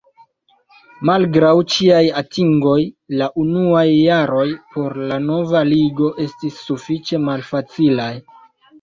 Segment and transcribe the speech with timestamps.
[1.09, 2.79] Malgraŭ ĉiaj atingoj
[3.21, 8.15] la unuaj jaroj por la nova Ligo estis sufiĉe malfacilaj.